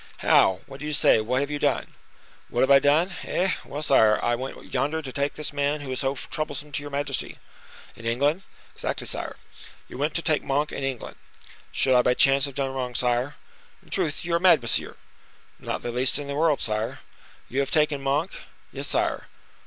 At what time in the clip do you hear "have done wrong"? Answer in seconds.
12.45-12.95